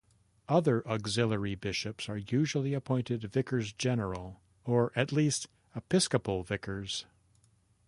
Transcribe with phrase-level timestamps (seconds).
[0.49, 7.05] Other auxiliary bishops are usually appointed vicars general or at least episcopal vicars.